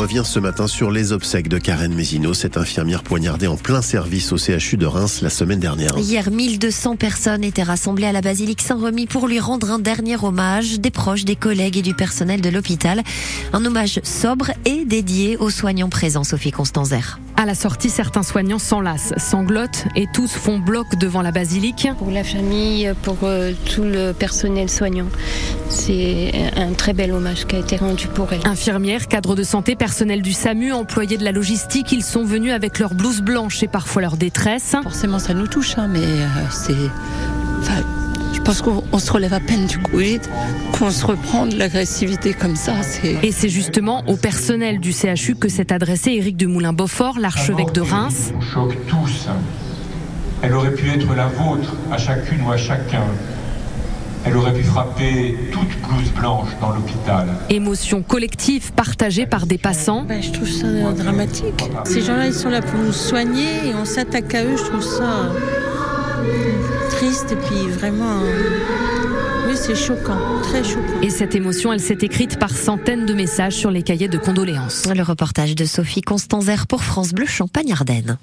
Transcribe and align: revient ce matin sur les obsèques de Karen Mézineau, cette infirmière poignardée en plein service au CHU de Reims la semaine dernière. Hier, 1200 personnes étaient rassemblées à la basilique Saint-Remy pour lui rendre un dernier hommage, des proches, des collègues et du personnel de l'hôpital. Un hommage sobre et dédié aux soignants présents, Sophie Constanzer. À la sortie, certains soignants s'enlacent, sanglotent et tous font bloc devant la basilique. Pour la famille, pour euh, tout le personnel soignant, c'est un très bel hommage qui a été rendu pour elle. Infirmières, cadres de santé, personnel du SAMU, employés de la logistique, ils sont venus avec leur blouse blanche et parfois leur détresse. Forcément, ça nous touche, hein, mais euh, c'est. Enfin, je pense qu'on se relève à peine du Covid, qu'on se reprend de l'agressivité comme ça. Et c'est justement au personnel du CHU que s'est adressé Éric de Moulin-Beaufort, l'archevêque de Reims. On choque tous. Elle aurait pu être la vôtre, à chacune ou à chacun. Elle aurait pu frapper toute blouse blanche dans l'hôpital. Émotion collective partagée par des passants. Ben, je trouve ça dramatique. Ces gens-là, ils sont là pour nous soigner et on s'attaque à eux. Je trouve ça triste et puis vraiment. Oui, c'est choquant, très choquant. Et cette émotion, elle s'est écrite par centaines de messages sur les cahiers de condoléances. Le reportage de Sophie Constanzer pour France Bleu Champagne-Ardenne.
revient 0.00 0.22
ce 0.24 0.38
matin 0.38 0.66
sur 0.66 0.90
les 0.90 1.12
obsèques 1.12 1.48
de 1.48 1.58
Karen 1.58 1.92
Mézineau, 1.92 2.32
cette 2.32 2.56
infirmière 2.56 3.02
poignardée 3.02 3.46
en 3.46 3.58
plein 3.58 3.82
service 3.82 4.32
au 4.32 4.38
CHU 4.38 4.78
de 4.78 4.86
Reims 4.86 5.20
la 5.20 5.28
semaine 5.28 5.60
dernière. 5.60 5.98
Hier, 5.98 6.30
1200 6.30 6.96
personnes 6.96 7.44
étaient 7.44 7.62
rassemblées 7.62 8.06
à 8.06 8.12
la 8.12 8.22
basilique 8.22 8.62
Saint-Remy 8.62 9.06
pour 9.06 9.28
lui 9.28 9.40
rendre 9.40 9.70
un 9.70 9.78
dernier 9.78 10.16
hommage, 10.16 10.80
des 10.80 10.90
proches, 10.90 11.26
des 11.26 11.36
collègues 11.36 11.76
et 11.76 11.82
du 11.82 11.92
personnel 11.92 12.40
de 12.40 12.48
l'hôpital. 12.48 13.02
Un 13.52 13.62
hommage 13.62 14.00
sobre 14.02 14.52
et 14.64 14.86
dédié 14.86 15.36
aux 15.36 15.50
soignants 15.50 15.90
présents, 15.90 16.24
Sophie 16.24 16.50
Constanzer. 16.50 17.18
À 17.40 17.46
la 17.46 17.54
sortie, 17.54 17.88
certains 17.88 18.22
soignants 18.22 18.58
s'enlacent, 18.58 19.14
sanglotent 19.16 19.86
et 19.96 20.06
tous 20.06 20.30
font 20.30 20.58
bloc 20.58 20.96
devant 20.96 21.22
la 21.22 21.30
basilique. 21.32 21.88
Pour 21.96 22.10
la 22.10 22.22
famille, 22.22 22.92
pour 23.02 23.16
euh, 23.22 23.52
tout 23.64 23.82
le 23.82 24.12
personnel 24.12 24.68
soignant, 24.68 25.06
c'est 25.70 26.32
un 26.54 26.74
très 26.74 26.92
bel 26.92 27.12
hommage 27.12 27.46
qui 27.46 27.56
a 27.56 27.60
été 27.60 27.76
rendu 27.76 28.08
pour 28.08 28.30
elle. 28.34 28.40
Infirmières, 28.44 29.08
cadres 29.08 29.36
de 29.36 29.42
santé, 29.42 29.74
personnel 29.74 30.20
du 30.20 30.34
SAMU, 30.34 30.74
employés 30.74 31.16
de 31.16 31.24
la 31.24 31.32
logistique, 31.32 31.92
ils 31.92 32.04
sont 32.04 32.24
venus 32.24 32.52
avec 32.52 32.78
leur 32.78 32.92
blouse 32.92 33.22
blanche 33.22 33.62
et 33.62 33.68
parfois 33.68 34.02
leur 34.02 34.18
détresse. 34.18 34.76
Forcément, 34.82 35.18
ça 35.18 35.32
nous 35.32 35.46
touche, 35.46 35.78
hein, 35.78 35.88
mais 35.90 36.04
euh, 36.04 36.26
c'est. 36.50 36.74
Enfin, 37.60 37.82
je 38.32 38.40
pense 38.40 38.62
qu'on 38.62 38.98
se 38.98 39.12
relève 39.12 39.32
à 39.32 39.40
peine 39.40 39.66
du 39.66 39.78
Covid, 39.78 40.20
qu'on 40.78 40.90
se 40.90 41.04
reprend 41.04 41.46
de 41.46 41.56
l'agressivité 41.56 42.32
comme 42.32 42.56
ça. 42.56 42.72
Et 43.22 43.32
c'est 43.32 43.48
justement 43.48 44.04
au 44.06 44.16
personnel 44.16 44.80
du 44.80 44.92
CHU 44.92 45.34
que 45.34 45.48
s'est 45.48 45.72
adressé 45.72 46.12
Éric 46.12 46.36
de 46.36 46.46
Moulin-Beaufort, 46.46 47.18
l'archevêque 47.18 47.72
de 47.72 47.80
Reims. 47.80 48.32
On 48.36 48.40
choque 48.40 48.76
tous. 48.86 49.28
Elle 50.42 50.54
aurait 50.54 50.74
pu 50.74 50.88
être 50.88 51.14
la 51.14 51.26
vôtre, 51.26 51.74
à 51.92 51.98
chacune 51.98 52.42
ou 52.42 52.50
à 52.50 52.56
chacun. 52.56 53.04
Elle 54.24 54.36
aurait 54.36 54.52
pu 54.52 54.62
frapper 54.62 55.34
toute 55.50 55.68
blouse 55.88 56.10
blanche 56.14 56.48
dans 56.60 56.70
l'hôpital. 56.70 57.26
Émotion 57.48 58.02
collective 58.02 58.72
partagée 58.72 59.26
par 59.26 59.46
des 59.46 59.56
passants. 59.56 60.04
Ben, 60.06 60.22
je 60.22 60.30
trouve 60.30 60.48
ça 60.48 60.66
dramatique. 60.92 61.64
Ces 61.84 62.02
gens-là, 62.02 62.26
ils 62.26 62.34
sont 62.34 62.50
là 62.50 62.60
pour 62.60 62.78
nous 62.78 62.92
soigner 62.92 63.66
et 63.66 63.74
on 63.74 63.86
s'attaque 63.86 64.34
à 64.34 64.44
eux. 64.44 64.56
Je 64.56 64.64
trouve 64.64 64.82
ça 64.82 65.30
triste 66.90 67.32
et 67.32 67.36
puis 67.36 67.68
vraiment. 67.68 68.20
Oui, 69.48 69.54
c'est 69.56 69.74
choquant, 69.74 70.18
très 70.42 70.62
choquant. 70.62 71.00
Et 71.02 71.10
cette 71.10 71.34
émotion, 71.34 71.72
elle 71.72 71.80
s'est 71.80 71.98
écrite 72.02 72.38
par 72.38 72.50
centaines 72.50 73.06
de 73.06 73.14
messages 73.14 73.54
sur 73.54 73.70
les 73.70 73.82
cahiers 73.82 74.08
de 74.08 74.18
condoléances. 74.18 74.86
Le 74.94 75.02
reportage 75.02 75.54
de 75.54 75.64
Sophie 75.64 76.02
Constanzer 76.02 76.66
pour 76.66 76.84
France 76.84 77.12
Bleu 77.12 77.26
Champagne-Ardenne. 77.26 78.18